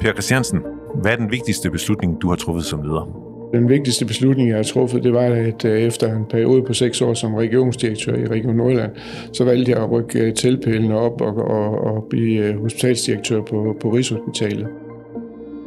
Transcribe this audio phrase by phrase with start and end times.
[0.00, 0.58] Per Christiansen,
[0.94, 3.28] hvad er den vigtigste beslutning, du har truffet som leder?
[3.54, 7.02] Den vigtigste beslutning, jeg har truffet, det var, at øh, efter en periode på seks
[7.02, 8.90] år som regionsdirektør i Region Nordjylland,
[9.32, 13.76] så valgte jeg at rykke øh, tilpælene op og, og, og blive øh, hospitalsdirektør på,
[13.80, 14.66] på Rigshospitalet.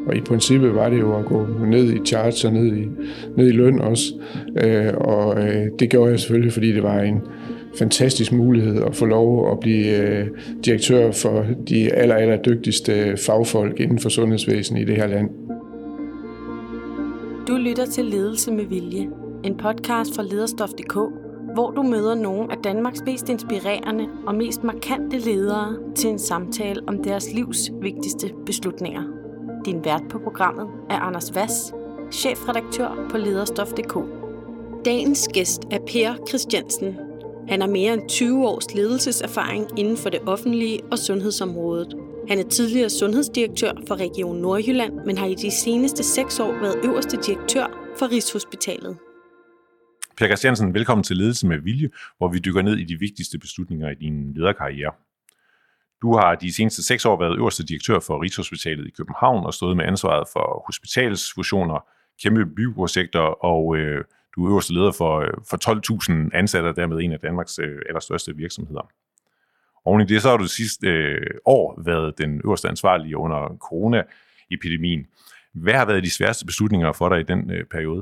[0.07, 2.88] Og i princippet var det jo at gå ned i charts og ned i,
[3.38, 4.03] ned i løn også.
[4.98, 5.35] Og
[5.79, 7.21] det gjorde jeg selvfølgelig, fordi det var en
[7.77, 10.29] fantastisk mulighed at få lov at blive
[10.65, 15.30] direktør for de aller, aller dygtigste fagfolk inden for sundhedsvæsenet i det her land.
[17.47, 19.09] Du lytter til Ledelse med Vilje,
[19.44, 20.97] en podcast fra lederstof.dk,
[21.53, 26.81] hvor du møder nogle af Danmarks mest inspirerende og mest markante ledere til en samtale
[26.88, 29.03] om deres livs vigtigste beslutninger.
[29.66, 31.73] Din vært på programmet er Anders Vass,
[32.11, 33.97] chefredaktør på lederstof.dk.
[34.85, 37.10] Dagens gæst er Per Christiansen.
[37.50, 41.94] Han har mere end 20 års ledelseserfaring inden for det offentlige og sundhedsområdet–
[42.31, 46.86] han er tidligere sundhedsdirektør for Region Nordjylland, men har i de seneste seks år været
[46.86, 47.66] øverste direktør
[48.00, 48.98] for Rigshospitalet.
[50.17, 53.89] Per Christiansen, velkommen til Ledelse med Vilje, hvor vi dykker ned i de vigtigste beslutninger
[53.89, 54.92] i din lederkarriere.
[56.02, 59.78] Du har de seneste seks år været øverste direktør for Rigshospitalet i København og stået
[59.78, 61.80] med ansvaret for hospitalsfusioner,
[62.23, 64.03] kæmpe byggeprojekter og øh,
[64.35, 67.81] du er øverste leder for, øh, for 12.000 ansatte og dermed en af Danmarks øh,
[67.89, 68.89] allerstørste virksomheder.
[69.85, 75.07] Oven i det, så har du sidste øh, år været den øverste ansvarlige under coronaepidemien.
[75.53, 78.02] Hvad har været de sværeste beslutninger for dig i den øh, periode?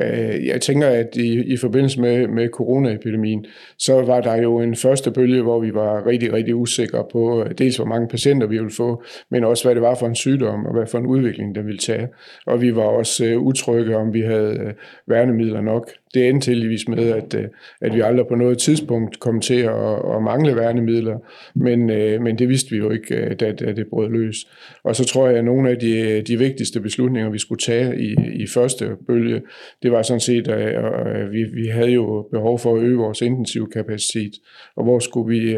[0.00, 3.46] Øh, jeg tænker, at i, i forbindelse med, med coronaepidemien,
[3.78, 7.50] så var der jo en første bølge, hvor vi var rigtig, rigtig usikre på øh,
[7.58, 10.66] dels hvor mange patienter vi ville få, men også hvad det var for en sygdom
[10.66, 12.08] og hvad for en udvikling den ville tage.
[12.46, 14.72] Og vi var også øh, utrygge, om vi havde øh,
[15.06, 17.44] værnemidler nok det endte heldigvis med, at, øh,
[17.80, 21.18] at vi aldrig på noget tidspunkt kom til at, at mangle værnemidler,
[21.54, 24.36] men, øh, men det vidste vi jo ikke, øh, da, da det brød løs.
[24.84, 28.14] Og så tror jeg, at nogle af de, de vigtigste beslutninger, vi skulle tage i,
[28.42, 29.42] i første bølge,
[29.82, 33.70] det var sådan set, at vi, vi havde jo behov for at øge vores intensiv
[33.70, 34.32] kapacitet,
[34.76, 35.56] og hvor skulle vi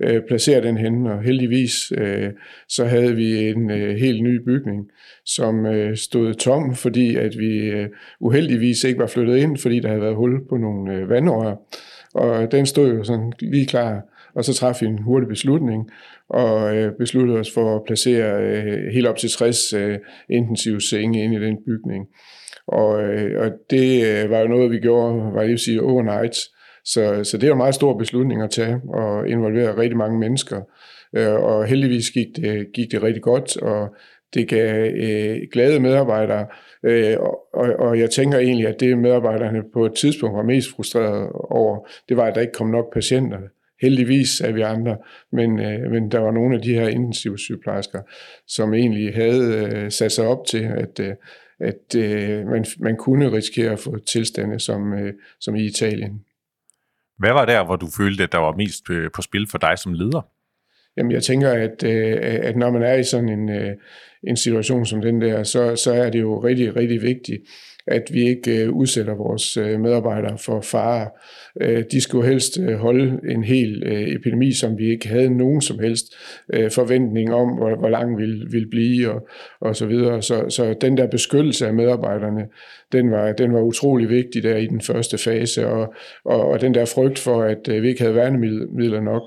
[0.00, 2.30] øh, placere den hen, og heldigvis øh,
[2.68, 4.90] så havde vi en øh, helt ny bygning,
[5.24, 7.88] som øh, stod tom, fordi at vi øh,
[8.20, 11.54] uheldigvis ikke var flyttet ind, fordi der havde været hul på nogle øh, vandrør,
[12.14, 14.02] og den stod jo sådan lige klar,
[14.34, 15.90] og så træffede vi en hurtig beslutning,
[16.28, 19.98] og øh, besluttede os for at placere øh, helt op til 60 øh,
[20.30, 22.06] intensive senge ind i den bygning.
[22.66, 26.36] Og, øh, og det øh, var jo noget, vi gjorde, var jeg sige, overnight,
[26.86, 30.60] så, så det er en meget stor beslutning at tage og involvere rigtig mange mennesker.
[31.16, 33.94] Øh, og heldigvis gik det, gik det rigtig godt, og
[34.34, 36.46] det gav øh, glade medarbejdere.
[36.82, 37.16] Øh,
[37.52, 41.88] og, og jeg tænker egentlig, at det medarbejderne på et tidspunkt var mest frustreret over,
[42.08, 43.38] det var, at der ikke kom nok patienter.
[43.80, 44.96] Heldigvis er vi andre,
[45.32, 48.00] men, øh, men der var nogle af de her intensivsygeplejersker,
[48.46, 51.14] som egentlig havde øh, sat sig op til, at, øh,
[51.60, 56.20] at øh, man, man kunne risikere at få tilstande som, øh, som i Italien.
[57.18, 59.78] Hvad var der, hvor du følte, at der var mest øh, på spil for dig
[59.78, 60.26] som leder?
[60.96, 63.76] Jamen, jeg tænker, at, øh, at når man er i sådan en, øh,
[64.22, 67.42] en situation som den der, så, så er det jo rigtig, rigtig vigtigt,
[67.86, 71.10] at vi ikke øh, udsætter vores øh, medarbejdere for fare.
[71.60, 76.14] Øh, de skulle helst holde en hel epidemi, som vi ikke havde nogen som helst
[76.74, 79.28] forventning om, hvor, hvor lang vil, vil blive og,
[79.60, 80.22] og så videre.
[80.22, 82.46] Så, så den der beskyttelse af medarbejderne,
[82.92, 86.74] den var, den var utrolig vigtig der i den første fase, og, og, og den
[86.74, 89.22] der frygt for, at vi ikke havde værnemidler nok,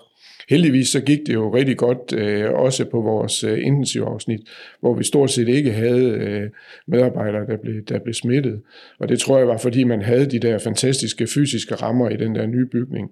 [0.50, 4.40] Heldigvis så gik det jo rigtig godt øh, også på vores øh, intensivafsnit,
[4.80, 6.50] hvor vi stort set ikke havde øh,
[6.88, 8.62] medarbejdere, der blev, der blev smittet.
[9.00, 12.36] Og det tror jeg var, fordi man havde de der fantastiske fysiske rammer i den
[12.36, 13.10] der nye bygning.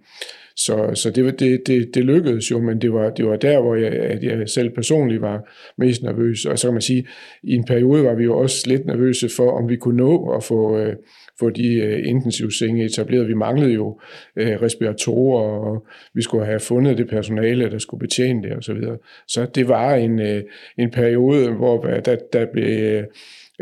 [0.55, 3.75] Så, så det, det, det, det lykkedes jo, men det var, det var der, hvor
[3.75, 6.45] jeg, at jeg selv personligt var mest nervøs.
[6.45, 7.07] Og så kan man sige,
[7.43, 10.43] i en periode var vi jo også lidt nervøse for, om vi kunne nå at
[10.43, 10.95] få, øh,
[11.39, 13.27] få de uh, intensive senge etableret.
[13.27, 13.99] Vi manglede jo
[14.35, 18.61] øh, respiratorer, og vi skulle have fundet det personale, der skulle betjene det osv.
[18.61, 18.97] Så, videre.
[19.27, 20.43] så det var en, øh,
[20.77, 23.03] en periode, hvor der, der blev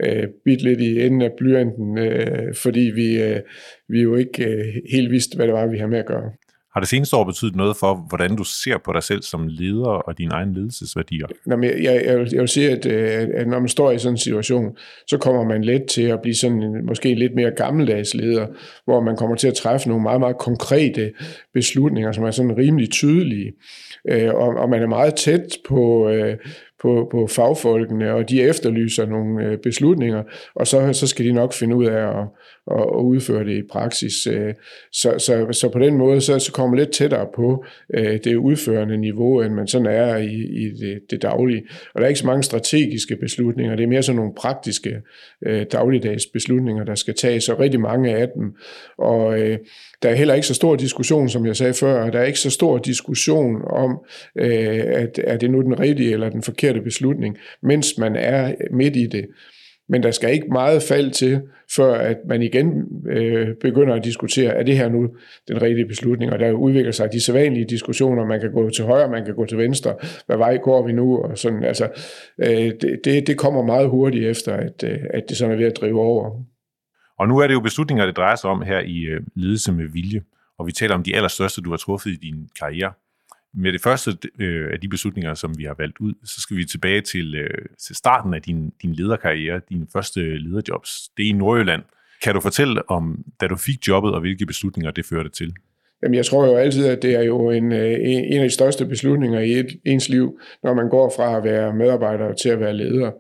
[0.05, 1.99] uh, bidt lidt i enden af blyanten,
[2.53, 3.33] fordi vi,
[3.87, 6.31] vi jo ikke helt vidste, hvad det var, vi havde med at gøre.
[6.75, 9.87] Har det seneste år betydet noget for, hvordan du ser på dig selv som leder
[9.87, 11.27] og dine egne ledelsesværdier?
[11.45, 13.99] Nå, men jeg, jeg, vil, jeg vil sige, øh, at, at når man står i
[13.99, 14.77] sådan en situation,
[15.07, 18.47] så kommer man let til at blive sådan en, måske en lidt mere gammeldags leder,
[18.85, 21.11] hvor man kommer til at træffe nogle meget, meget konkrete
[21.53, 23.53] beslutninger, som er sådan rimelig tydelige.
[24.09, 26.37] Øh, og, og man er meget tæt på, øh,
[26.85, 30.23] på, på fagfolkene, og de efterlyser nogle øh, beslutninger,
[30.55, 32.25] og så, så skal de nok finde ud af at,
[32.71, 34.27] at, at udføre det i praksis.
[34.27, 34.53] Øh,
[34.91, 38.97] så, så, så på den måde, så, så kommer lidt tættere på øh, det udførende
[38.97, 41.63] niveau, end man sådan er i, i det, det daglige.
[41.93, 45.01] Og der er ikke så mange strategiske beslutninger, det er mere sådan nogle praktiske
[45.71, 48.53] dagligdags beslutninger, der skal tages, og rigtig mange af dem.
[48.97, 49.57] Og øh,
[50.03, 52.49] der er heller ikke så stor diskussion, som jeg sagde før, der er ikke så
[52.49, 53.99] stor diskussion om,
[54.37, 58.95] øh, at er det nu den rigtige eller den forkerte beslutning, mens man er midt
[58.95, 59.25] i det.
[59.89, 61.41] Men der skal ikke meget fald til,
[61.75, 65.09] før at man igen øh, begynder at diskutere, er det her nu
[65.47, 66.31] den rigtige beslutning?
[66.31, 69.45] Og der udvikler sig de sædvanlige diskussioner, man kan gå til højre, man kan gå
[69.45, 69.95] til venstre,
[70.25, 71.17] hvad vej går vi nu?
[71.17, 71.89] Og sådan, altså,
[72.37, 72.71] øh,
[73.03, 76.01] det, det kommer meget hurtigt efter, at, øh, at det sådan er ved at drive
[76.01, 76.43] over.
[77.19, 79.85] Og nu er det jo beslutninger, det drejer sig om her i øh, ledelse med
[79.85, 80.21] vilje,
[80.59, 82.91] og vi taler om de allerstørste, du har truffet i din karriere.
[83.57, 86.65] Med det første øh, af de beslutninger, som vi har valgt ud, så skal vi
[86.65, 91.09] tilbage til, øh, til starten af din, din lederkarriere, dine første lederjobs.
[91.17, 91.83] Det er i Nordjylland.
[92.23, 95.53] Kan du fortælle om, da du fik jobbet, og hvilke beslutninger det førte til?
[96.03, 98.85] Jamen, jeg tror jo altid, at det er jo en, øh, en af de største
[98.85, 102.73] beslutninger i et, ens liv, når man går fra at være medarbejder til at være
[102.73, 103.11] leder.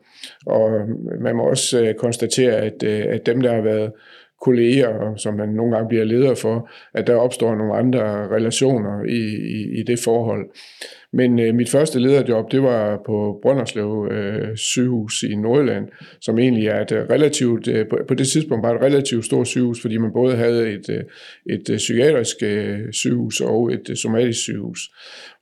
[0.45, 0.87] Og øh,
[1.21, 3.91] man må også øh, konstatere, at, at dem, der har været
[4.45, 8.01] kolleger, som man nogle gange bliver leder for, at der opstår nogle andre
[8.35, 9.23] relationer i,
[9.57, 10.45] i, i det forhold.
[11.15, 15.87] Men øh, mit første lederjob, det var på Brønderslev øh, sygehus i Nordjylland,
[16.21, 19.47] som egentlig er et øh, relativt, øh, på, på det tidspunkt var et relativt stort
[19.47, 21.03] sygehus, fordi man både havde et, øh,
[21.49, 24.79] et, øh, psykiatrisk øh, sygehus og et øh, somatisk sygehus.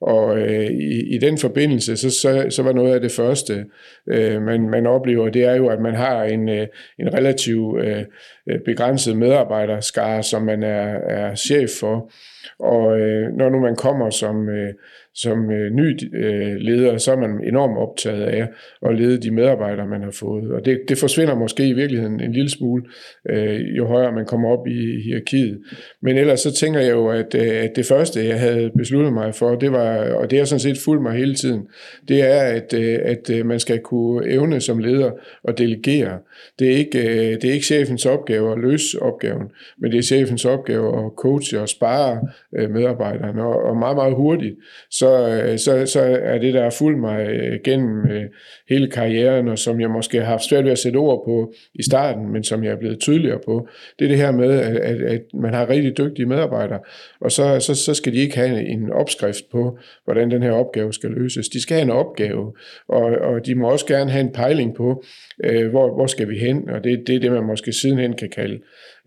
[0.01, 3.65] Og øh, i, i den forbindelse, så, så, så var noget af det første,
[4.07, 6.67] øh, man, man oplever, det er jo, at man har en, øh,
[6.99, 8.03] en relativ øh,
[8.49, 12.11] Øh, begrænset medarbejderskare, som man er, er chef for.
[12.59, 14.73] Og øh, når nu man kommer som, øh,
[15.15, 18.47] som øh, ny øh, leder, så er man enormt optaget af
[18.85, 20.51] at lede de medarbejdere, man har fået.
[20.51, 22.83] Og det, det forsvinder måske i virkeligheden en lille smule,
[23.29, 25.59] øh, jo højere man kommer op i hierarkiet.
[26.01, 29.35] Men ellers så tænker jeg jo, at, øh, at det første, jeg havde besluttet mig
[29.35, 31.67] for, det var, og det har sådan set fulgt mig hele tiden,
[32.07, 35.11] det er, at, øh, at øh, man skal kunne evne som leder
[35.47, 36.19] at delegere.
[36.59, 40.01] Det er, ikke, øh, det er ikke chefens opgave at løse opgaven, men det er
[40.01, 42.21] chefens opgave at coache og spare
[42.57, 44.55] øh, medarbejderne, og, og meget, meget hurtigt,
[44.91, 48.23] så, så, øh, så, så er det, der har fulgt mig øh, gennem øh,
[48.69, 51.83] hele karrieren, og som jeg måske har haft svært ved at sætte ord på i
[51.83, 53.67] starten, men som jeg er blevet tydeligere på,
[53.99, 56.79] det er det her med, at, at, man har rigtig dygtige medarbejdere,
[57.19, 60.93] og så, så, så skal de ikke have en opskrift på, hvordan den her opgave
[60.93, 61.49] skal løses.
[61.49, 62.53] De skal have en opgave,
[62.87, 65.03] og, og de må også gerne have en pejling på,
[65.43, 68.29] øh, hvor, hvor skal vi hen, og det, det er det, man måske sidenhen kan
[68.29, 68.59] kalde,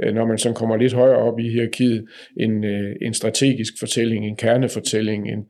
[0.03, 2.07] Øh, når man sådan kommer lidt højere op i hierarkiet,
[2.37, 5.47] en, øh, en strategisk fortælling, en kernefortælling, en,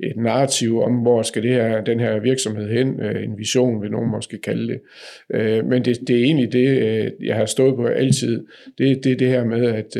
[0.00, 3.90] et narrativ om, hvor skal det her, den her virksomhed hen, øh, en vision vil
[3.90, 4.80] nogen måske kalde det.
[5.64, 8.44] Men det, det er egentlig det, jeg har stået på altid.
[8.78, 9.96] Det, det er det her med, at,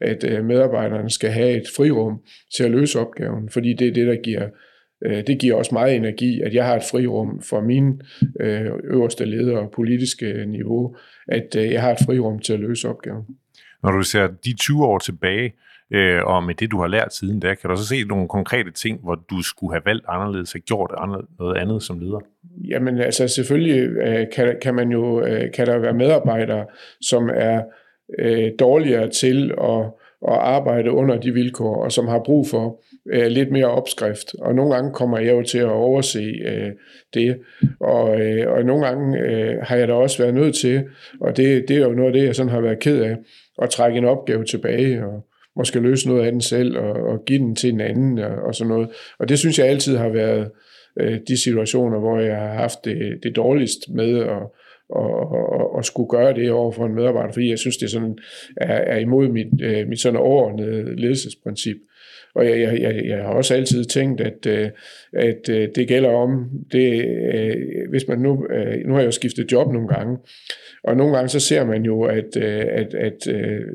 [0.00, 2.20] at medarbejderne skal have et frirum
[2.56, 4.48] til at løse opgaven, fordi det er det, der giver
[5.02, 8.02] det giver også meget energi, at jeg har et frirum for min
[8.84, 10.96] øverste leder og politiske niveau,
[11.28, 13.24] at jeg har et frirum til at løse opgaven.
[13.82, 15.52] Når du ser de 20 år tilbage,
[15.90, 18.70] øh, og med det, du har lært siden da, kan du så se nogle konkrete
[18.70, 20.94] ting, hvor du skulle have valgt anderledes, have gjort
[21.38, 22.20] noget andet som leder?
[22.68, 26.66] Jamen altså selvfølgelig øh, kan, kan man jo, øh, kan der være medarbejdere,
[27.00, 27.62] som er
[28.18, 29.84] øh, dårligere til at,
[30.28, 32.80] at arbejde under de vilkår, og som har brug for
[33.12, 34.34] øh, lidt mere opskrift.
[34.38, 36.70] Og nogle gange kommer jeg jo til at overse øh,
[37.14, 37.38] det,
[37.80, 40.84] og, øh, og nogle gange øh, har jeg da også været nødt til,
[41.20, 43.16] og det, det er jo noget af det, jeg sådan har været ked af,
[43.62, 45.24] at trække en opgave tilbage og,
[45.56, 48.54] måske løse noget af den selv og, og give den til en anden og, og
[48.54, 48.88] sådan noget.
[49.18, 50.50] Og det synes jeg altid har været
[51.00, 54.42] øh, de situationer, hvor jeg har haft det, det dårligst med at
[54.90, 58.18] og, og, og skulle gøre det over for en medarbejder, fordi jeg synes, det sådan
[58.56, 61.76] er, er imod mit, øh, mit sådan overordnede ledelsesprincip.
[62.38, 64.70] Og jeg, jeg, jeg, jeg har også altid tænkt, at, øh,
[65.12, 67.04] at øh, det gælder om, det,
[67.34, 67.56] øh,
[67.90, 68.46] hvis man nu,
[68.86, 70.18] nu har jeg jo skiftet job nogle gange,
[70.84, 73.28] og nogle gange så ser man jo, at, at, at, at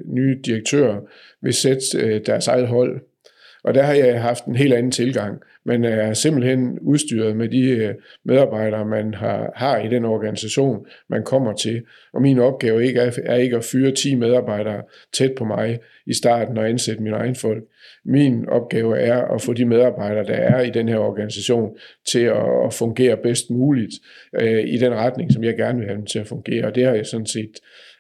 [0.08, 1.00] nye direktører
[1.42, 3.02] vil sætte deres eget hold.
[3.64, 5.42] Og der har jeg haft en helt anden tilgang.
[5.66, 10.86] Man øh, er simpelthen udstyret med de øh, medarbejdere, man har, har i den organisation,
[11.10, 11.84] man kommer til.
[12.14, 14.82] Og min opgave ikke er, er ikke at fyre 10 medarbejdere
[15.14, 17.64] tæt på mig i starten og ansætte mine egen folk.
[18.06, 21.78] Min opgave er at få de medarbejdere, der er i den her organisation,
[22.12, 22.32] til
[22.66, 23.94] at fungere bedst muligt
[24.42, 26.66] øh, i den retning, som jeg gerne vil have dem til at fungere.
[26.66, 27.52] Og det har jeg sådan set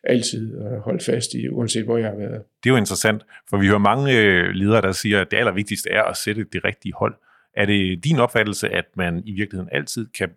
[0.04, 2.42] altid øh, holdt fast i, uanset hvor jeg har været.
[2.64, 5.90] Det er jo interessant, for vi hører mange øh, ledere, der siger, at det allervigtigste
[5.90, 7.16] er at sætte det rigtige hold.
[7.56, 10.30] Er det din opfattelse, at man i virkeligheden altid kan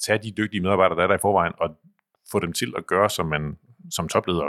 [0.00, 1.76] tage de dygtige medarbejdere, der er der i forvejen, og
[2.32, 3.56] få dem til at gøre, som man
[3.90, 4.44] som topleder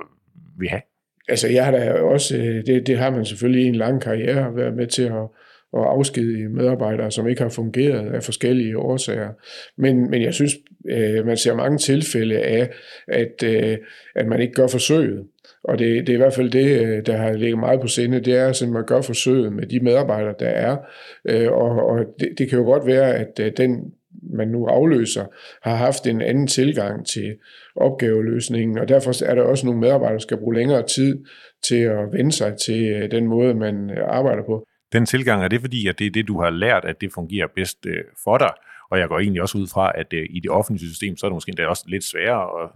[0.58, 0.82] vil have?
[1.28, 4.56] Altså, jeg har da også, øh, det, det har man selvfølgelig i en lang karriere
[4.56, 5.28] været med til at,
[5.72, 9.30] og afskedige medarbejdere, som ikke har fungeret af forskellige årsager.
[9.78, 10.54] Men, men jeg synes,
[10.90, 12.70] øh, man ser mange tilfælde af,
[13.08, 13.78] at, øh,
[14.16, 15.24] at man ikke gør forsøget.
[15.64, 18.20] Og det, det er i hvert fald det, øh, der har ligget meget på sinde,
[18.20, 20.78] det er, at man gør forsøget med de medarbejdere, der er.
[21.26, 23.94] Øh, og og det, det kan jo godt være, at øh, den
[24.34, 25.26] man nu afløser,
[25.62, 27.36] har haft en anden tilgang til
[27.76, 31.24] opgaveløsningen, og derfor er der også nogle medarbejdere, der skal bruge længere tid
[31.64, 34.68] til at vende sig til øh, den måde, man arbejder på.
[34.94, 37.48] Den tilgang, er det fordi, at det er det, du har lært, at det fungerer
[37.56, 38.52] bedst øh, for dig?
[38.92, 41.30] Og jeg går egentlig også ud fra, at øh, i det offentlige system, så er
[41.30, 42.70] det måske endda også lidt sværere at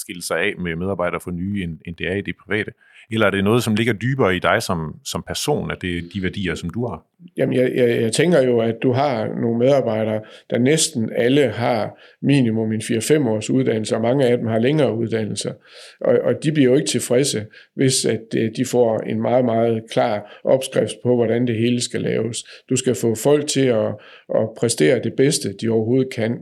[0.00, 2.72] skille sig af med medarbejdere for nye, end, end det er i det private?
[3.12, 6.02] Eller er det noget, som ligger dybere i dig som, som person, at det er
[6.14, 7.04] de værdier, som du har?
[7.36, 11.98] Jamen, jeg, jeg, jeg tænker jo, at du har nogle medarbejdere, der næsten alle har
[12.22, 15.52] minimum en 4-5 års uddannelse, og mange af dem har længere uddannelser.
[16.00, 19.82] Og, og de bliver jo ikke tilfredse, hvis at øh, de får en meget, meget
[19.90, 22.44] klar opskrift på, hvordan det hele skal laves.
[22.70, 23.88] Du skal få folk til at,
[24.34, 26.38] at præstere det bedste, de overhovedet kan.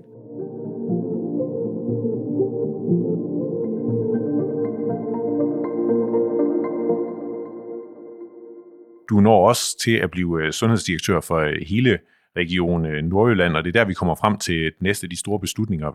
[9.18, 11.98] Du når også til at blive øh, sundhedsdirektør for øh, hele
[12.36, 15.18] Region øh, Nordjylland, og det er der, vi kommer frem til den næste af de
[15.18, 15.90] store beslutninger,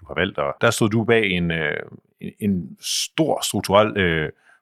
[0.00, 0.38] du har valgt.
[0.38, 1.52] Og der stod du bag en,
[2.38, 3.92] en stor strukturel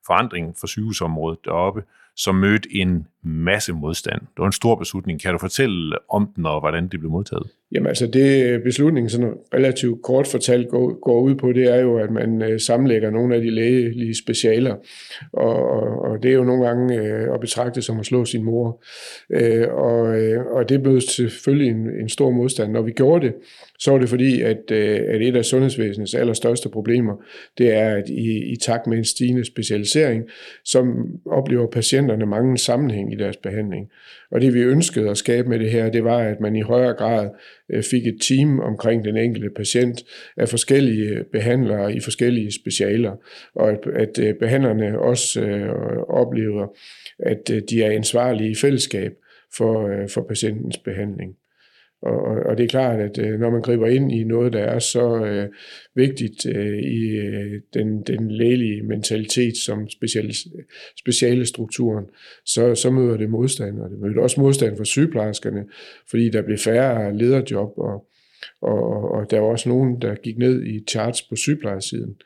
[0.07, 1.83] forandring for sygehusområdet deroppe,
[2.16, 4.21] som mødte en masse modstand.
[4.21, 5.21] Det var en stor beslutning.
[5.21, 7.50] Kan du fortælle om den, og hvordan det blev modtaget?
[7.75, 11.99] Jamen altså det beslutningen sådan relativt kort fortalt går, går ud på, det er jo,
[11.99, 14.76] at man øh, sammenlægger nogle af de lægelige specialer,
[15.33, 18.45] og, og, og det er jo nogle gange øh, at betragte som at slå sin
[18.45, 18.85] mor.
[19.31, 22.73] Øh, og, øh, og det blev selvfølgelig en, en stor modstand.
[22.73, 23.35] Når vi gjorde det,
[23.79, 27.12] så var det fordi, at, øh, at et af sundhedsvæsenets allerstørste problemer,
[27.59, 30.25] det er, at i, i takt med en stigende specialisering,
[30.64, 33.91] som oplever patienterne mange sammenhæng i deres behandling.
[34.31, 36.95] Og det vi ønskede at skabe med det her, det var, at man i højere
[36.95, 37.29] grad
[37.71, 40.04] Øh, fik et team omkring den enkelte patient
[40.37, 43.16] af forskellige øh, behandlere i forskellige specialer,
[43.54, 45.69] og at, at øh, behandlerne også øh,
[46.09, 46.76] oplever,
[47.19, 49.12] at de er ansvarlige i fællesskab
[49.57, 51.37] for, for patientens behandling.
[52.02, 52.16] Og,
[52.47, 55.25] og det er klart, at øh, når man griber ind i noget, der er så
[55.25, 55.49] øh,
[55.94, 60.35] vigtigt øh, i øh, den, den lægelige mentalitet som speciale,
[60.99, 62.04] speciale strukturen,
[62.44, 63.80] så, så møder det modstand.
[63.80, 65.64] Og det møder også modstand for sygeplejerskerne,
[66.11, 68.06] fordi der bliver færre lederjob, og,
[68.62, 72.16] og, og der var også nogen, der gik ned i charts på sygeplejersiden.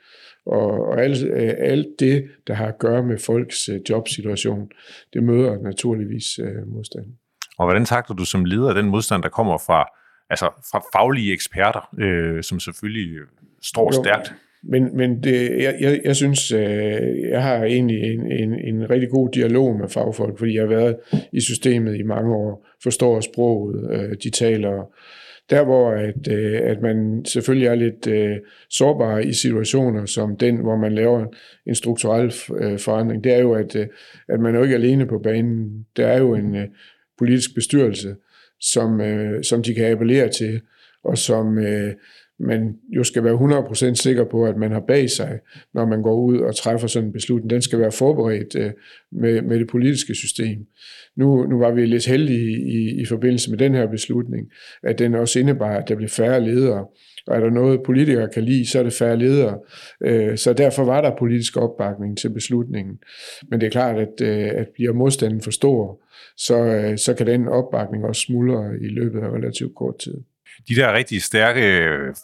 [0.47, 4.71] Og, og alt, øh, alt det, der har at gøre med folks øh, jobsituation,
[5.13, 7.07] det møder naturligvis øh, modstand.
[7.59, 9.89] Og hvordan takter du som leder den modstand, der kommer fra,
[10.31, 13.19] altså fra faglige eksperter, øh, som selvfølgelig
[13.63, 14.35] står jo, stærkt?
[14.63, 19.11] Men, men det, jeg, jeg, jeg synes, øh, jeg har egentlig en, en, en rigtig
[19.11, 20.97] god dialog med fagfolk, fordi jeg har været
[21.33, 24.91] i systemet i mange år, forstår sproget, øh, de taler.
[25.51, 28.37] Der hvor at, øh, at man selvfølgelig er lidt øh,
[28.71, 31.27] sårbar i situationer som den, hvor man laver
[31.67, 33.87] en strukturel øh, forandring, det er jo, at, øh,
[34.29, 35.87] at man er jo ikke alene på banen.
[35.97, 36.67] Der er jo en øh,
[37.19, 38.17] politisk bestyrelse,
[38.61, 40.61] som, øh, som de kan appellere til,
[41.05, 41.95] og som øh,
[42.39, 43.35] man jo skal være
[43.91, 45.39] 100% sikker på, at man har bag sig,
[45.75, 47.51] når man går ud og træffer sådan en beslutning.
[47.51, 48.71] Den skal være forberedt øh,
[49.13, 50.67] med, med det politiske system.
[51.17, 54.51] Nu, nu var vi lidt heldige i, i forbindelse med den her beslutning,
[54.83, 56.87] at den også indebar, at der blev færre ledere.
[57.27, 59.59] Og er der noget, politikere kan lide, så er det færre ledere.
[60.01, 62.99] Øh, så derfor var der politisk opbakning til beslutningen.
[63.49, 66.01] Men det er klart, at, øh, at bliver modstanden for stor,
[66.37, 70.15] så, øh, så kan den opbakning også smuldre i løbet af relativt kort tid.
[70.69, 71.61] De der rigtig stærke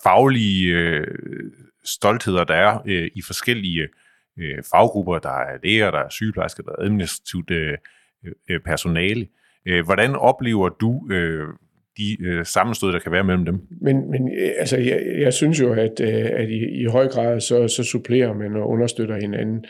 [0.03, 1.07] faglige øh,
[1.85, 3.89] stoltheder, der er øh, i forskellige
[4.39, 7.53] øh, faggrupper, der er læger, der er sygeplejersker, der er administrativt
[8.65, 9.27] personale.
[9.85, 11.09] Hvordan oplever du
[11.97, 13.61] de øh, sammenstød, der kan være mellem dem.
[13.81, 17.41] Men, men øh, altså, jeg, jeg synes jo, at, øh, at i, i høj grad
[17.41, 19.65] så, så supplerer man og understøtter hinanden.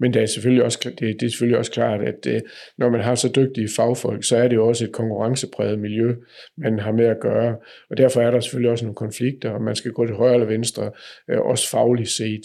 [0.00, 2.40] Men det er selvfølgelig også, det, det er selvfølgelig også klart, at øh,
[2.78, 6.14] når man har så dygtige fagfolk, så er det jo også et konkurrencepræget miljø,
[6.58, 7.56] man har med at gøre.
[7.90, 10.46] Og derfor er der selvfølgelig også nogle konflikter, og man skal gå til højre eller
[10.46, 10.90] venstre,
[11.28, 12.42] også fagligt set.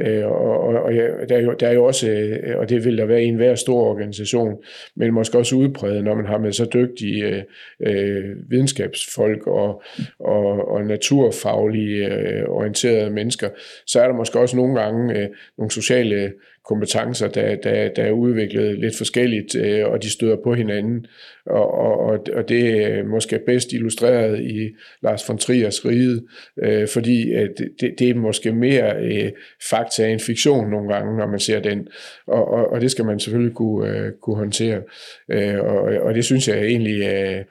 [0.00, 2.98] Øh, og og, ja, der, er jo, der er jo også, øh, og det vil
[2.98, 4.54] der være i enhver stor organisation,
[4.96, 7.44] men måske også udpræget, når man har med så dygtige
[7.80, 9.82] øh videnskabsfolk og,
[10.18, 13.48] og, og naturfaglige øh, orienterede mennesker,
[13.86, 16.32] så er der måske også nogle gange øh, nogle sociale
[16.64, 21.06] kompetencer, der, der, der er udviklet lidt forskelligt, øh, og de støder på hinanden.
[21.46, 26.20] Og, og, og det er måske bedst illustreret i Lars von Triers rige,
[26.62, 29.32] øh, fordi øh, at det, det er måske mere øh,
[29.70, 31.88] fakta end fiktion nogle gange, når man ser den.
[32.26, 34.82] Og, og, og det skal man selvfølgelig kunne, øh, kunne håndtere.
[35.30, 37.38] Øh, og, og det synes jeg egentlig er...
[37.38, 37.44] Øh,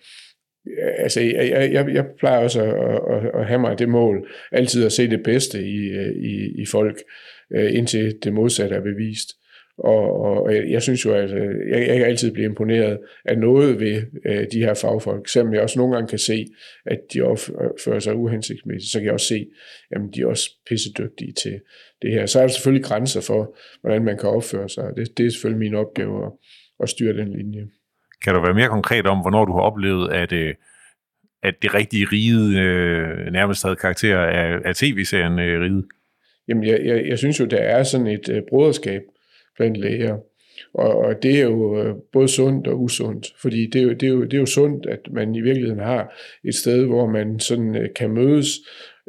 [0.98, 4.92] altså, jeg, jeg, jeg plejer også at, at, at have mig det mål, altid at
[4.92, 6.98] se det bedste i, øh, i, i folk,
[7.56, 9.30] Øh, indtil det modsatte er bevist.
[9.78, 13.38] Og, og jeg, jeg synes jo, at øh, jeg, jeg kan altid blive imponeret af
[13.38, 15.28] noget ved øh, de her fagfolk.
[15.28, 16.46] Selvom jeg også nogle gange kan se,
[16.86, 19.46] at de opfører sig uhensigtsmæssigt, så kan jeg også se,
[19.92, 21.60] at de er også pissedygtige til
[22.02, 22.26] det her.
[22.26, 24.84] Så er der selvfølgelig grænser for, hvordan man kan opføre sig.
[24.96, 26.32] Det, det er selvfølgelig min opgave at,
[26.80, 27.68] at styre den linje.
[28.24, 30.54] Kan du være mere konkret om, hvornår du har oplevet, at, øh,
[31.44, 35.84] at det rigtige ride øh, nærmest havde karakter af, af tv-serien øh, Ride?
[36.48, 39.02] Jamen, jeg, jeg, jeg synes jo, der er sådan et øh, broderskab
[39.58, 40.18] blandt læger.
[40.74, 44.04] Og, og det er jo øh, både sundt og usundt, fordi det er, jo, det,
[44.04, 47.40] er jo, det er jo sundt, at man i virkeligheden har et sted, hvor man
[47.40, 48.48] sådan øh, kan mødes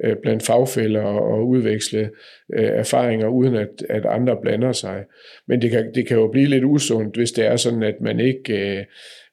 [0.04, 2.10] øh, blandt fagfælder og udveksle
[2.54, 5.04] øh, erfaringer, uden at, at andre blander sig.
[5.48, 8.20] Men det kan, det kan jo blive lidt usundt, hvis det er sådan, at man
[8.20, 8.84] ikke øh,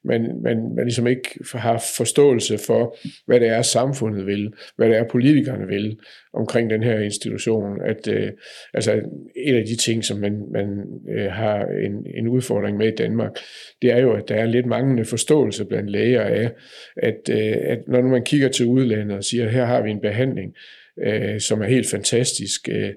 [0.04, 4.96] man, man, man ligesom ikke har forståelse for, hvad det er, samfundet vil, hvad det
[4.96, 5.98] er, politikerne vil
[6.34, 7.80] omkring den her institution.
[7.84, 8.30] At, øh,
[8.74, 9.00] altså,
[9.36, 10.84] en af de ting, som man, man
[11.16, 13.32] øh, har en, en udfordring med i Danmark,
[13.82, 16.50] det er jo, at der er lidt manglende forståelse blandt læger af,
[16.96, 20.00] at, øh, at når man kigger til udlandet og siger, at her har vi en
[20.00, 20.54] behandling,
[20.98, 22.90] øh, som er helt fantastisk, øh,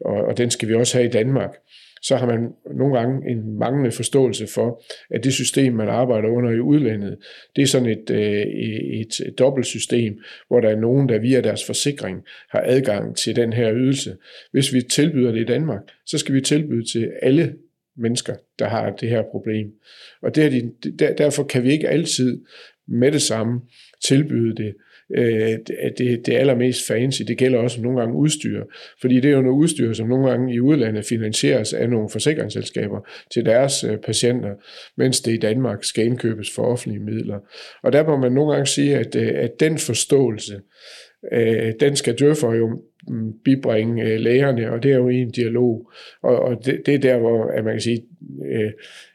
[0.00, 1.50] og, og den skal vi også have i Danmark,
[2.02, 6.50] så har man nogle gange en manglende forståelse for, at det system, man arbejder under
[6.50, 7.18] i udlandet,
[7.56, 8.46] det er sådan et, øh,
[9.00, 13.52] et, dobbelt system, hvor der er nogen, der via deres forsikring har adgang til den
[13.52, 14.16] her ydelse.
[14.52, 17.54] Hvis vi tilbyder det i Danmark, så skal vi tilbyde til alle
[17.96, 19.72] mennesker, der har det her problem.
[20.22, 20.70] Og det
[21.02, 22.40] er derfor kan vi ikke altid
[22.86, 23.60] med det samme
[24.04, 24.74] tilbyde det
[25.16, 25.58] øh,
[25.98, 27.22] det, det allermest fancy.
[27.22, 28.64] Det gælder også nogle gange udstyr,
[29.00, 33.08] fordi det er jo noget udstyr, som nogle gange i udlandet finansieres af nogle forsikringsselskaber
[33.32, 34.50] til deres øh, patienter,
[34.96, 37.38] mens det i Danmark skal indkøbes for offentlige midler.
[37.82, 40.60] Og der må man nogle gange sige, at, øh, at den forståelse,
[41.32, 45.90] øh, den skal døffer jo mm, bibringe øh, lægerne, og det er jo en dialog.
[46.22, 48.04] Og, og det, det er der, hvor at man kan sige,
[48.52, 48.72] øh,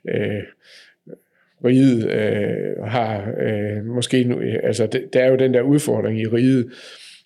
[0.10, 0.44] øh,
[1.66, 6.68] riget øh, har øh, måske, nu, altså der er jo den der udfordring i riget,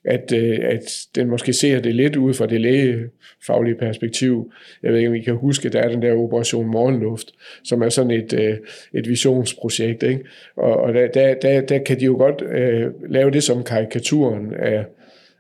[0.06, 4.52] at, øh, at den måske ser det lidt ud fra det lægefaglige perspektiv.
[4.84, 7.28] Jeg ved ikke, om I kan huske, der er den der Operation Morgenluft,
[7.64, 8.58] som er sådan et, øh,
[8.94, 10.04] et visionsprojekt.
[10.04, 10.24] Ikke?
[10.56, 14.54] Og, og der, der, der, der kan de jo godt øh, lave det som karikaturen
[14.54, 14.86] af,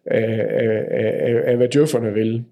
[0.05, 2.43] af, af, af, af hvad djøfferne vil.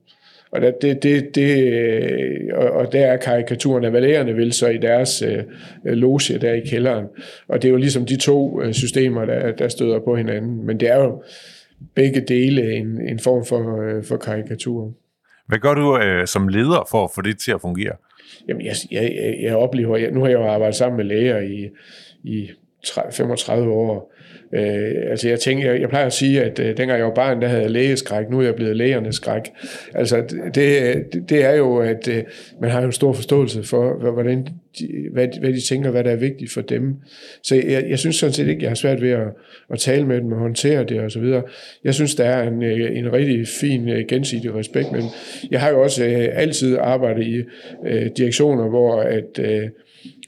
[0.51, 4.53] Og, der, det, det, det, øh, og, og der er karikaturen af, hvad lægerne vil
[4.53, 5.43] så i deres øh,
[5.83, 7.05] loge der i kælderen.
[7.47, 10.65] Og det er jo ligesom de to øh, systemer, der, der støder på hinanden.
[10.65, 11.23] Men det er jo
[11.95, 14.93] begge dele en, en form for, øh, for karikatur.
[15.47, 17.95] Hvad gør du øh, som leder for at få det til at fungere?
[18.47, 21.69] Jamen, jeg, jeg, jeg oplever, jeg, nu har jeg jo arbejdet sammen med læger i,
[22.23, 22.49] i
[23.11, 24.13] 35 år,
[24.53, 27.41] Øh, altså jeg tænker, jeg, jeg plejer at sige, at øh, dengang jeg var barn,
[27.41, 29.41] der havde jeg lægeskræk, nu er jeg blevet lægernes skræk.
[29.93, 30.23] Altså
[30.55, 32.23] det, det er jo, at øh,
[32.61, 34.47] man har jo stor forståelse for, hvordan
[34.79, 36.95] de, hvad, hvad de tænker, hvad der er vigtigt for dem.
[37.43, 39.27] Så jeg, jeg synes sådan set ikke, jeg har svært ved at,
[39.69, 41.43] at tale med dem og håndtere det og så videre.
[41.83, 45.03] Jeg synes, der er en, øh, en rigtig fin øh, gensidig respekt, men
[45.51, 47.43] jeg har jo også øh, altid arbejdet i
[47.85, 49.69] øh, direktioner, hvor at øh,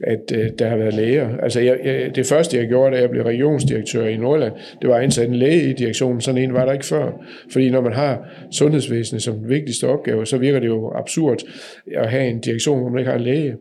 [0.04, 1.38] at øh, der har været læger.
[1.38, 4.96] Altså jeg, jeg, det første, jeg gjorde, da jeg blev regionsdirektør i Nordland, det var
[4.96, 6.22] at ansætte en læge i direktionen.
[6.22, 7.12] Sådan en var der ikke før.
[7.52, 11.40] Fordi når man har sundhedsvæsenet som den vigtigste opgave, så virker det jo absurd
[11.96, 13.56] at have en direktion, hvor man ikke har en læge.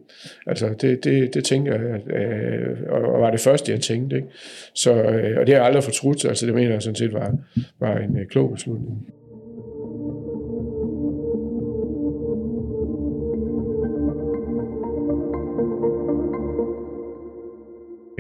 [0.47, 4.17] Altså det, det, det tænker jeg, øh, og var det første, jeg tænkte.
[4.17, 4.29] Ikke?
[4.75, 6.25] Så, øh, og det har jeg aldrig fortrudt.
[6.25, 7.35] Altså det mener jeg sådan set var,
[7.81, 9.07] var en øh, klog beslutning.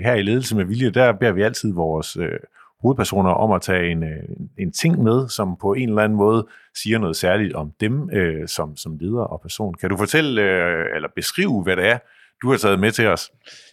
[0.02, 2.38] Her i Ledelse med Vilje, der beder vi altid vores øh,
[2.82, 4.22] hovedpersoner om at tage en, øh,
[4.58, 8.48] en ting med, som på en eller anden måde siger noget særligt om dem øh,
[8.48, 9.74] som, som leder og person.
[9.74, 11.98] Kan du fortælle øh, eller beskrive, hvad det er,
[12.42, 13.30] du har taget med til os?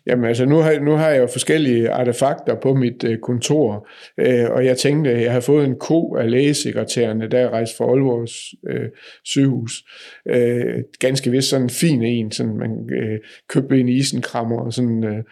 [0.08, 4.50] Jamen altså, nu har, nu har jeg jo forskellige artefakter på mit øh, kontor, øh,
[4.50, 7.86] og jeg tænkte, at jeg har fået en ko af lægesekretærerne, der er rejst fra
[7.86, 8.34] Aalborgs
[8.70, 8.90] øh,
[9.24, 9.84] sygehus.
[10.30, 15.04] Øh, ganske vist sådan en fin en, sådan man øh, købte en isenkrammer og sådan.
[15.04, 15.24] Øh,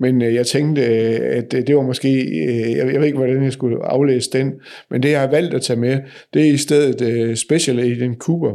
[0.00, 3.18] men øh, jeg tænkte, øh, at øh, det var måske, øh, jeg, jeg ved ikke,
[3.18, 4.52] hvordan jeg skulle aflæse den,
[4.90, 5.98] men det jeg har valgt at tage med,
[6.34, 8.52] det er i stedet øh, Special Agent Cooper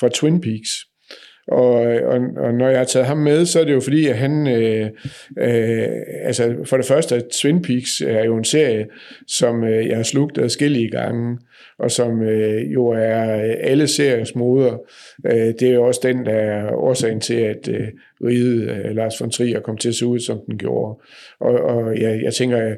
[0.00, 0.87] fra Twin Peaks.
[1.48, 4.16] Og, og, og når jeg har taget ham med, så er det jo fordi, at
[4.16, 4.90] han, øh,
[5.38, 5.88] øh,
[6.22, 8.86] altså for det første, at Twin Peaks er jo en serie,
[9.26, 11.38] som øh, jeg har slugt adskillige gange,
[11.78, 14.78] og som øh, jo er øh, alle seriens moder.
[15.26, 17.88] Øh, det er jo også den, der er årsagen til, at øh,
[18.24, 21.00] riget øh, Lars von Trier kom til at se ud, som den gjorde.
[21.40, 22.74] Og, og ja, jeg tænker,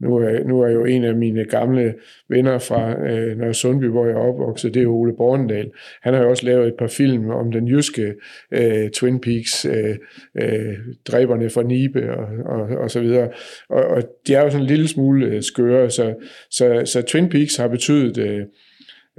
[0.00, 1.94] nu er, nu er jo en af mine gamle
[2.28, 5.70] venner fra øh, Nørre Sundby, hvor jeg er opvokset, det er Ole Bornedal.
[6.02, 8.14] Han har jo også lavet et par film om den jyske
[8.52, 9.96] øh, Twin Peaks, øh,
[10.42, 10.74] øh,
[11.08, 13.28] dræberne fra Nibe og, og, og så videre.
[13.68, 16.14] Og, og de er jo sådan en lille smule øh, skøre, så,
[16.50, 18.40] så, så Twin Peaks har betydet øh,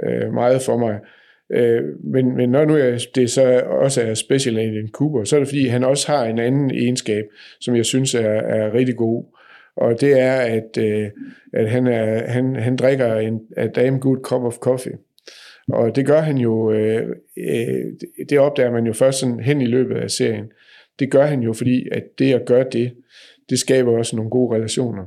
[0.06, 1.00] øh, meget for mig.
[1.52, 5.40] Øh, men, men når nu jeg, det så også er Special Agent Cooper, så er
[5.40, 7.24] det fordi, han også har en anden egenskab,
[7.60, 9.26] som jeg synes er, er rigtig god.
[9.76, 11.10] Og det er, at, øh,
[11.54, 14.98] at han, er, han, han drikker en a damn good cup of coffee.
[15.68, 17.86] Og det gør han jo, øh, øh,
[18.30, 20.46] det opdager man jo først sådan hen i løbet af serien.
[21.00, 22.94] Det gør han jo, fordi at det at gøre det,
[23.50, 25.04] det skaber også nogle gode relationer.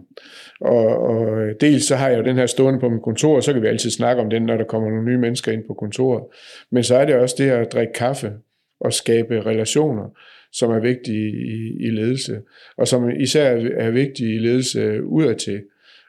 [0.61, 3.53] Og, og dels så har jeg jo den her stående på mit kontor, og så
[3.53, 6.25] kan vi altid snakke om den, når der kommer nogle nye mennesker ind på kontoret.
[6.71, 8.33] Men så er det også det at drikke kaffe
[8.81, 10.17] og skabe relationer,
[10.53, 12.41] som er vigtige i, i ledelse,
[12.79, 15.63] og som især er vigtige i ledelse udadtil.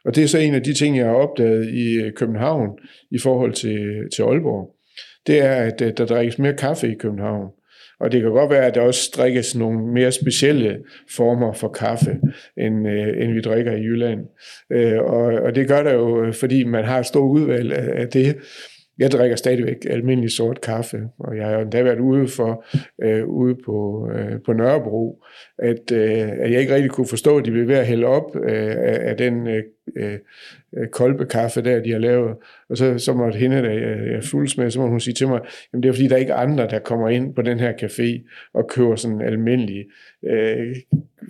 [0.06, 2.80] Og det er så en af de ting, jeg har opdaget i øh, København
[3.12, 4.76] i forhold til, til Aalborg.
[5.28, 7.52] Det er, at øh, der drikkes mere kaffe i København.
[8.00, 10.78] Og det kan godt være, at der også drikkes nogle mere specielle
[11.16, 12.20] former for kaffe,
[12.58, 14.20] end, øh, end vi drikker i Jylland.
[14.72, 18.02] Øh, og, og det gør der jo, øh, fordi man har et stort udvalg af,
[18.02, 18.36] af det.
[19.00, 22.66] Jeg drikker stadigvæk almindelig sort kaffe, og jeg har endda været ude for
[23.04, 25.24] øh, ude på, øh, på Nørrebro,
[25.58, 28.36] at, øh, at jeg ikke rigtig kunne forstå, at de blev ved at hælde op
[28.36, 29.64] øh, af, af den øh,
[29.96, 30.18] øh
[30.72, 32.36] kolbe kolbekaffe der, de har lavet.
[32.70, 33.72] Og så, så måtte hende, der
[34.12, 35.42] jeg fuldes med, så må hun sige til mig,
[35.74, 38.30] jamen det er fordi, der er ikke andre, der kommer ind på den her café
[38.54, 39.86] og køber sådan en almindelig,
[40.26, 40.76] øh,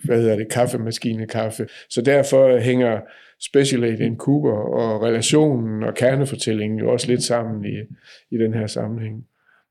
[0.04, 1.68] hvad hedder det, kaffemaskine kaffe.
[1.90, 3.00] Så derfor hænger
[3.40, 7.76] Special in Cooper og relationen og kernefortællingen jo også lidt sammen i,
[8.32, 9.26] i den her sammenhæng.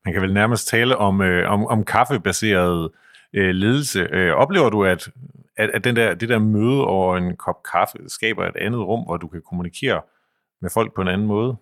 [0.05, 2.91] Man kan vel nærmest tale om, øh, om, om kaffebaseret
[3.33, 4.09] øh, ledelse.
[4.13, 5.09] Øh, oplever du, at,
[5.57, 9.05] at, at den der, det der møde over en kop kaffe skaber et andet rum,
[9.05, 10.01] hvor du kan kommunikere
[10.63, 11.57] med folk på en anden måde?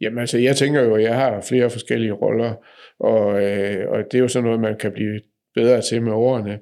[0.00, 2.54] Jamen altså, jeg tænker jo, at jeg har flere forskellige roller,
[3.00, 5.20] og, øh, og det er jo sådan noget, man kan blive
[5.54, 6.58] bedre til med årene.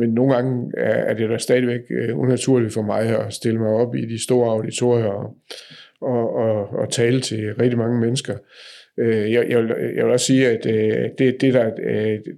[0.00, 3.94] Men nogle gange er, det da stadigvæk øh, unaturligt for mig at stille mig op
[3.94, 5.36] i de store auditorier og,
[6.00, 8.34] og, og, og tale til rigtig mange mennesker.
[8.98, 11.74] Øh, jeg, jeg, vil, jeg vil også sige, at øh, det, det, der,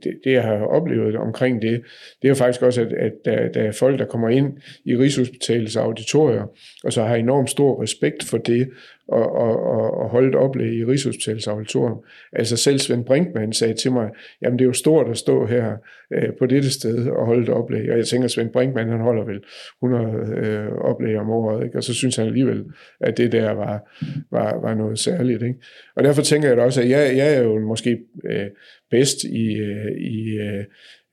[0.02, 1.82] det, det, jeg har oplevet omkring det,
[2.22, 4.52] det er faktisk også, at, at der, der er folk, der kommer ind
[4.84, 6.42] i Rigshospitalets auditorier,
[6.84, 8.70] og så har enormt stor respekt for det,
[9.08, 11.98] og, og, og, og holde et oplæg i Rigshospitalets auditorium.
[12.32, 14.10] Altså selv Svend Brinkmann sagde til mig,
[14.42, 15.76] jamen det er jo stort at stå her
[16.12, 17.90] øh, på dette sted og holde et oplæg.
[17.90, 19.40] Og jeg tænker, Svend Brinkmann han holder vel
[19.82, 21.78] 100 øh, oplæg om året, ikke?
[21.78, 22.64] og så synes han alligevel,
[23.00, 23.98] at det der var,
[24.30, 25.42] var, var noget særligt.
[25.42, 25.58] Ikke?
[25.96, 27.98] Og derfor tænker jeg da også, at jeg, jeg er jo måske
[28.30, 28.46] øh,
[28.90, 30.64] bedst i, øh, i øh,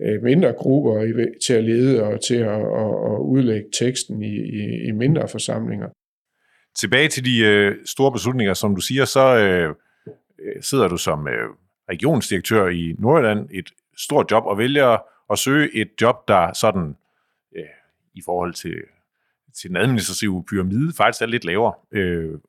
[0.01, 4.87] øh mindre grupper til at lede og til at, at, at udlægge teksten i, i,
[4.87, 5.87] i mindre forsamlinger.
[6.75, 9.75] Tilbage til de øh, store beslutninger, som du siger, så øh,
[10.39, 11.49] øh, sidder du som øh,
[11.89, 14.97] regionsdirektør i Nordjylland, et stort job, og vælger
[15.31, 16.95] at søge et job, der sådan
[17.57, 17.63] øh,
[18.13, 18.75] i forhold til,
[19.61, 21.73] til den administrative pyramide faktisk er lidt lavere.
[21.91, 22.39] Øh,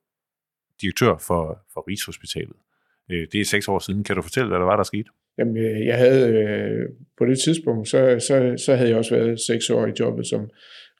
[0.81, 2.57] direktør for, for Rigshospitalet.
[3.11, 4.05] Øh, det er seks år siden.
[4.05, 5.11] Kan du fortælle, hvad der var, der skete?
[5.39, 9.41] Jamen, øh, jeg havde øh, på det tidspunkt, så, så, så havde jeg også været
[9.41, 10.51] seks år i jobbet som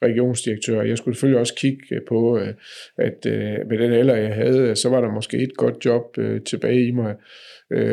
[0.03, 0.83] regionsdirektør.
[0.83, 2.55] Jeg skulle selvfølgelig også kigge øh, på, øh,
[2.99, 6.87] at øh, med den alder, jeg havde, så var der måske et godt job tilbage
[6.87, 7.15] i mig.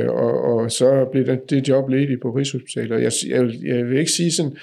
[0.08, 3.02] Og, og så blev det, det job ledigt på Rigshospitalet.
[3.02, 4.58] Jeg, jeg, vil, jeg vil ikke sige sådan,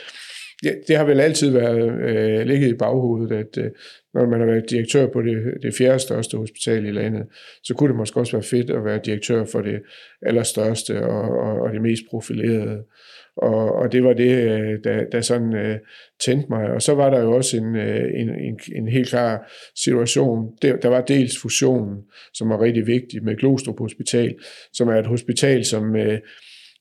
[0.64, 3.70] ja, det har vel altid været øh, ligget i baghovedet, at øh,
[4.14, 7.22] når man har været direktør på det, det fjerde største hospital i landet,
[7.62, 9.83] så kunne det måske også være fedt at være direktør for det
[10.22, 12.83] allerstørste og, og, og det mest profilerede.
[13.36, 15.76] Og, og det var det, øh, der, der sådan uh,
[16.24, 16.70] tændte mig.
[16.70, 20.56] Og så var der jo også en, uh, en, en, en helt klar situation.
[20.62, 22.02] Der, der var dels fusionen,
[22.34, 24.34] som var rigtig vigtig med Glostrup Hospital,
[24.72, 26.18] som er et hospital, som uh,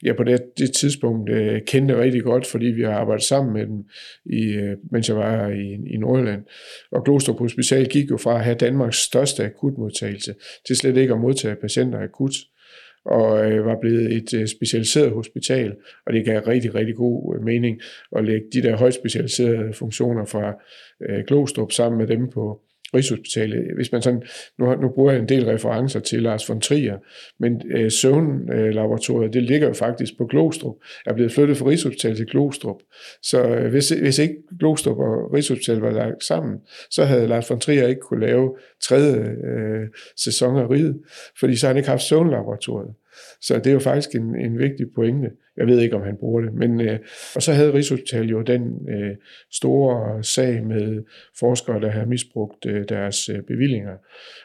[0.03, 3.65] jeg på det, det tidspunkt uh, kendte rigtig godt, fordi vi har arbejdet sammen med
[3.65, 3.83] dem,
[4.25, 6.43] i, uh, mens jeg var i, i Nordjylland.
[6.91, 10.33] Og Glostrup Hospital gik jo fra at have Danmarks største akutmodtagelse
[10.67, 12.33] til slet ikke at modtage patienter akut
[13.05, 17.43] og øh, var blevet et øh, specialiseret hospital, og det gav rigtig, rigtig god øh,
[17.43, 17.81] mening
[18.15, 20.53] at lægge de der højt specialiserede funktioner fra
[21.01, 22.61] øh, Glostrup sammen med dem på
[22.93, 23.75] Rigshospitalet.
[23.75, 24.23] Hvis man sådan,
[24.59, 26.97] nu, nu bruger jeg en del referencer til Lars von Trier,
[27.39, 30.75] men øh, søvnlaboratoriet, det ligger jo faktisk på Glostrup,
[31.05, 32.77] er blevet flyttet fra Rigshospitalet til Glostrup.
[33.21, 36.59] Så øh, hvis, hvis ikke Glostrup og Rigshospitalet var lagt sammen,
[36.91, 40.99] så havde Lars von Trier ikke kunne lave tredje øh, sæson af riget,
[41.39, 42.93] fordi så har han ikke haft søvnlaboratoriet.
[43.41, 45.29] Så det er jo faktisk en, en vigtig pointe.
[45.57, 46.53] Jeg ved ikke, om han bruger det.
[46.53, 46.99] Men, øh,
[47.35, 49.15] og så havde Rigshospitalet jo den øh,
[49.51, 51.03] store sag med
[51.39, 53.93] forskere, der har misbrugt øh, deres øh, bevillinger.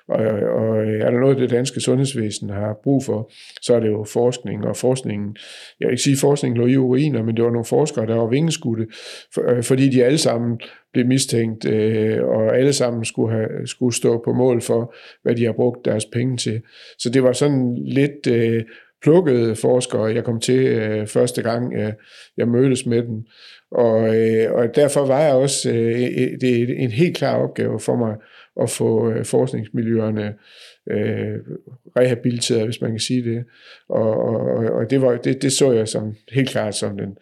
[0.09, 0.25] Og,
[0.61, 3.31] og øh, er der noget, det danske sundhedsvæsen har brug for,
[3.63, 4.67] så er det jo forskning.
[4.67, 5.37] Og forskningen,
[5.81, 8.15] jeg vil ikke sige, at forskningen lå i uriner, men det var nogle forskere, der
[8.15, 8.87] var vingeskudte,
[9.35, 10.61] for, øh, fordi de alle sammen
[10.99, 15.45] blev mistænkt, øh, og alle sammen skulle, have, skulle stå på mål for, hvad de
[15.45, 16.63] har brugt deres penge til.
[16.99, 18.27] Så det var sådan lidt...
[18.27, 18.65] Øh,
[19.03, 21.93] plukkede forskere, jeg kom til øh, første gang, øh,
[22.37, 23.25] jeg mødtes med dem.
[23.71, 27.97] Og, øh, og derfor var jeg også, øh, det er en helt klar opgave for
[27.97, 28.17] mig
[28.63, 30.35] at få øh, forskningsmiljøerne
[30.91, 31.39] øh,
[31.97, 33.45] rehabiliteret, hvis man kan sige det.
[33.89, 37.17] Og, og, og det, var, det, det så jeg som helt klart som den,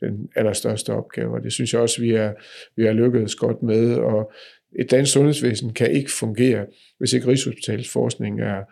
[0.00, 2.32] den allerstørste opgave, og det synes jeg også, vi er,
[2.76, 3.94] vi er lykkedes godt med.
[3.94, 4.32] Og
[4.78, 6.66] et dansk sundhedsvæsen kan ikke fungere,
[6.98, 8.62] hvis ikke Rigshospitalets forskning er,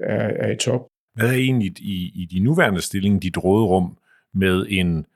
[0.00, 0.80] er, er i top.
[1.14, 3.98] Hvad er egentlig i, i de nuværende stilling dit råderum
[4.34, 5.06] med en,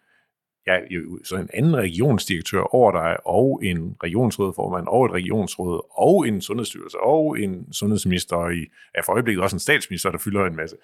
[0.67, 0.79] ja,
[1.25, 6.99] så en anden regionsdirektør over dig, og en regionsrådformand, og et regionsråd, og en sundhedsstyrelse,
[6.99, 8.61] og en sundhedsminister, og i,
[8.97, 10.77] ja, for øjeblikket også en statsminister, der fylder en masse.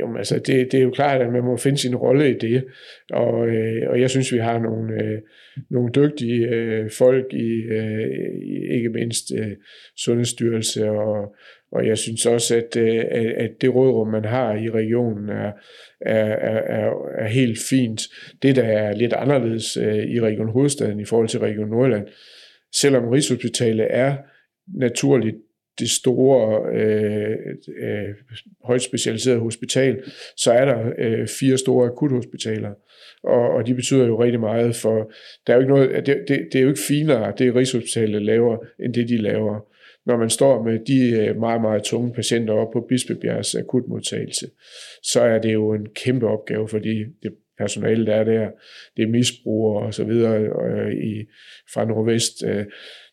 [0.00, 2.38] Jo, men altså det, det er jo klart, at man må finde sin rolle i
[2.38, 2.64] det,
[3.10, 5.18] og, øh, og jeg synes, vi har nogle, øh,
[5.70, 8.06] nogle dygtige øh, folk i, øh,
[8.76, 9.52] ikke mindst øh,
[9.96, 11.34] Sundhedsstyrelse og,
[11.72, 13.04] og jeg synes også, at, øh,
[13.36, 15.52] at det rådrum, man har i regionen, er,
[16.00, 16.34] er,
[16.66, 18.02] er, er helt fint.
[18.42, 22.06] Det, der er lidt anderledes øh, i Region Hovedstaden i forhold til Region Nordland,
[22.74, 24.16] selvom Rigshospitalet er
[24.78, 25.36] naturligt
[25.78, 27.36] det store øh,
[27.82, 28.14] øh,
[28.64, 30.02] højt specialiserede hospital,
[30.36, 32.72] så er der øh, fire store akuthospitaler,
[33.22, 35.12] og, og de betyder jo rigtig meget for,
[35.46, 38.56] der er jo ikke noget, det, det, det er jo ikke finere, det Rigshospitalet laver,
[38.80, 39.60] end det de laver.
[40.06, 44.46] Når man står med de øh, meget, meget tunge patienter op på Bispebjergs akutmodtagelse,
[45.02, 48.50] så er det jo en kæmpe opgave, fordi det personale, der er der,
[48.96, 51.26] det er misbrugere og så videre øh, i,
[51.74, 52.64] fra Nordvest, øh,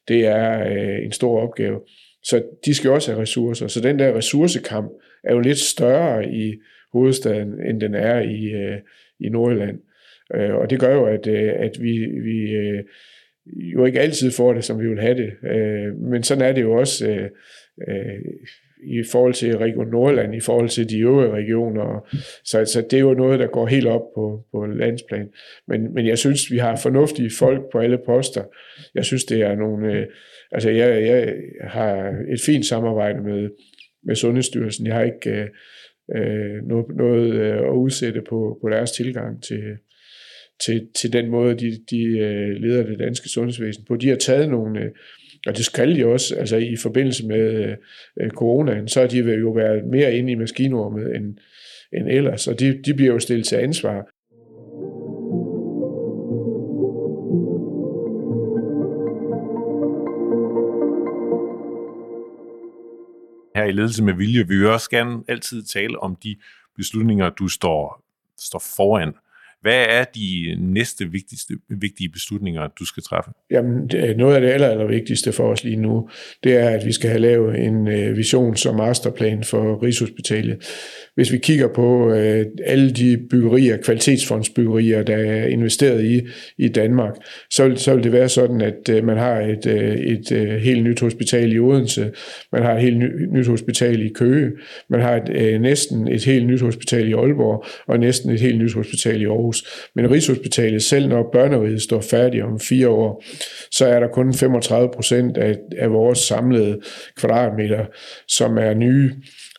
[0.07, 1.79] det er øh, en stor opgave.
[2.23, 3.67] Så de skal også have ressourcer.
[3.67, 4.91] Så den der ressourcekamp
[5.23, 6.53] er jo lidt større i
[6.93, 8.77] hovedstaden, end den er i, øh,
[9.19, 9.79] i Nordjylland.
[10.35, 12.55] Øh, og det gør jo, at, øh, at vi, vi
[13.45, 15.49] jo ikke altid får det, som vi vil have det.
[15.49, 17.29] Øh, men sådan er det jo også øh,
[17.87, 18.19] øh,
[18.83, 22.09] i forhold til Region Nordland, i forhold til de øvrige regioner.
[22.43, 25.29] Så, så det er jo noget, der går helt op på, på landsplan.
[25.67, 28.43] Men, men jeg synes, vi har fornuftige folk på alle poster.
[28.95, 29.93] Jeg synes, det er nogle...
[29.93, 30.05] Øh,
[30.51, 33.49] altså, jeg, jeg har et fint samarbejde med,
[34.03, 34.87] med Sundhedsstyrelsen.
[34.87, 35.47] Jeg har ikke øh,
[36.15, 39.63] øh noget, noget at udsætte på, på deres tilgang til,
[40.65, 43.95] til, til den måde, de, de øh, leder det danske sundhedsvæsen på.
[43.95, 44.89] De har taget nogle, øh,
[45.47, 47.75] og det skal de også, altså i forbindelse med
[48.21, 51.37] øh, coronaen, så har de jo været mere inde i maskinrummet end,
[51.93, 54.07] end ellers, og de, de bliver jo stillet til ansvar.
[63.55, 66.35] Her i Ledelse med Vilje vil vi også gerne altid tale om de
[66.77, 68.03] beslutninger, du står,
[68.39, 69.13] står foran.
[69.61, 73.31] Hvad er de næste vigtigste, vigtige beslutninger, du skal træffe?
[73.51, 76.09] Jamen, noget af det aller, aller vigtigste for os lige nu,
[76.43, 80.57] det er, at vi skal have lavet en øh, vision som masterplan for Rigshospitalet.
[81.15, 86.21] Hvis vi kigger på øh, alle de byggerier, kvalitetsfondsbyggerier, der er investeret i
[86.57, 87.13] i Danmark,
[87.49, 90.61] så vil, så vil det være sådan, at øh, man har et, øh, et, et
[90.61, 92.11] helt nyt hospital i Odense,
[92.51, 92.97] man har et helt
[93.31, 94.51] nyt hospital i Køge,
[94.89, 98.73] man har et, næsten et helt nyt hospital i Aalborg, og næsten et helt nyt
[98.73, 99.50] hospital i Aarhus.
[99.51, 99.89] Aarhus.
[99.95, 103.23] Men Rigshospitalet, selv når børneriget står færdig om fire år,
[103.71, 106.79] så er der kun 35 procent af, af vores samlede
[107.17, 107.85] kvadratmeter,
[108.27, 109.11] som er nye.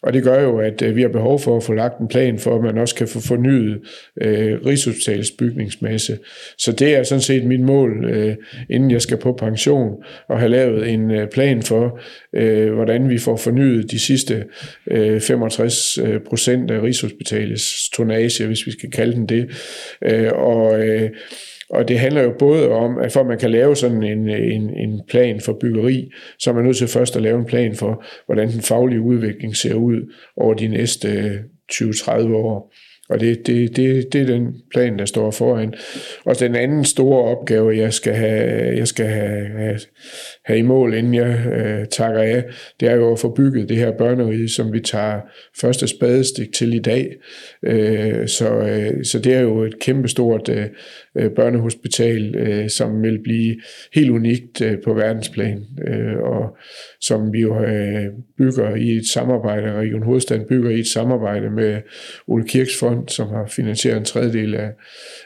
[0.03, 2.39] Og det gør jo, at øh, vi har behov for at få lagt en plan
[2.39, 3.81] for, at man også kan få fornyet
[4.21, 6.19] øh, Rigshospitalets bygningsmasse.
[6.59, 8.37] Så det er sådan set mit mål, øh,
[8.71, 12.01] inden jeg skal på pension, at have lavet en øh, plan for,
[12.35, 14.45] øh, hvordan vi får fornyet de sidste
[14.91, 19.51] øh, 65 øh, procent af Rigshospitalets tonnage, hvis vi skal kalde den det.
[20.05, 21.11] Øh, og øh,
[21.73, 24.77] og det handler jo både om, at for at man kan lave sådan en, en,
[24.77, 28.05] en plan for byggeri, så er man nødt til først at lave en plan for,
[28.27, 31.37] hvordan den faglige udvikling ser ud over de næste øh,
[31.73, 32.75] 20-30 år.
[33.13, 35.75] Og det, det, det, det er den plan, der står foran.
[36.25, 39.79] Og den anden store opgave, jeg skal have, jeg skal have, have,
[40.45, 42.45] have i mål, inden jeg øh, takker af,
[42.81, 45.21] det er jo at få bygget det her børnerige, som vi tager
[45.61, 47.17] første spadestik til i dag.
[47.63, 53.57] Øh, så, øh, så det er jo et kæmpestort øh, børnehospital, øh, som vil blive
[53.95, 56.57] helt unikt øh, på verdensplan, øh, og
[57.01, 58.07] som vi jo øh,
[58.39, 61.81] bygger i et samarbejde, Region Hovedstaden bygger i et samarbejde med
[62.27, 64.71] Ole Kirks Fond, som har finansieret en tredjedel af,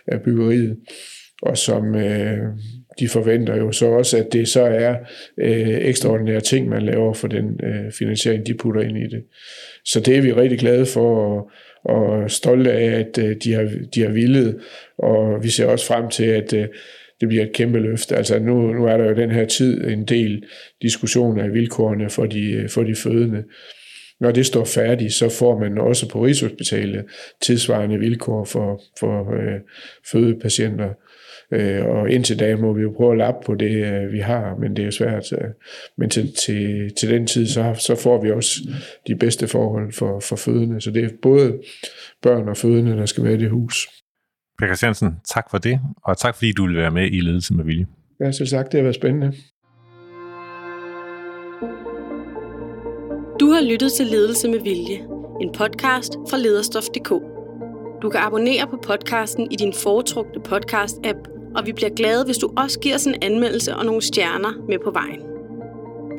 [0.06, 0.76] af byggeriet,
[1.42, 2.38] og som øh,
[2.98, 4.96] de forventer jo så også, at det så er
[5.40, 9.22] øh, ekstraordinære ting, man laver for den øh, finansiering, de putter ind i det.
[9.84, 11.50] Så det er vi rigtig glade for, og,
[11.84, 14.60] og stolte af, at øh, de, har, de har villet,
[14.98, 16.68] og vi ser også frem til, at øh,
[17.20, 18.12] det bliver et kæmpe løft.
[18.12, 20.44] Altså nu, nu er der jo den her tid en del
[20.82, 23.44] diskussioner af vilkårene for de, øh, for de fødende.
[24.20, 27.04] Når det står færdigt, så får man også på Rigshospitalet
[27.42, 29.60] tidsvarende vilkår for, for øh,
[30.12, 30.88] fødepatienter.
[31.52, 34.56] Øh, og indtil da må vi jo prøve at lappe på det, øh, vi har,
[34.60, 35.32] men det er svært.
[35.32, 35.48] Øh,
[35.98, 38.60] men til, til, til den tid, så, så får vi også
[39.06, 40.80] de bedste forhold for, for fødende.
[40.80, 41.58] Så det er både
[42.22, 43.88] børn og fødende, der skal være i det hus.
[44.58, 47.64] Per Christiansen, tak for det, og tak fordi du vil være med i Ledelse med
[47.64, 47.86] Vilje.
[48.20, 49.32] Ja, selv sagt, det har været spændende.
[53.40, 55.04] Du har lyttet til Ledelse med Vilje,
[55.40, 57.08] en podcast fra lederstof.dk.
[58.02, 62.50] Du kan abonnere på podcasten i din foretrukne podcast-app, og vi bliver glade, hvis du
[62.56, 65.20] også giver os en anmeldelse og nogle stjerner med på vejen.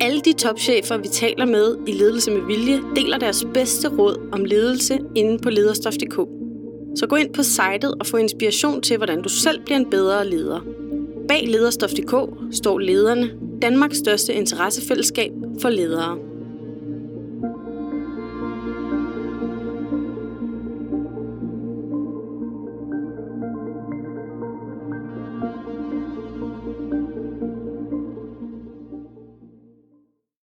[0.01, 4.45] Alle de topchefer, vi taler med i Ledelse med Vilje, deler deres bedste råd om
[4.45, 6.15] ledelse inde på lederstof.dk.
[6.95, 10.27] Så gå ind på sitet og få inspiration til, hvordan du selv bliver en bedre
[10.27, 10.59] leder.
[11.27, 12.15] Bag lederstof.dk
[12.51, 13.29] står lederne,
[13.61, 16.36] Danmarks største interessefællesskab for ledere.